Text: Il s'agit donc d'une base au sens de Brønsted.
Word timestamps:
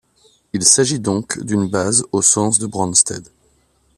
Il 0.53 0.63
s'agit 0.63 0.99
donc 0.99 1.39
d'une 1.43 1.67
base 1.69 2.03
au 2.11 2.23
sens 2.23 2.57
de 2.57 2.65
Brønsted. 2.65 3.27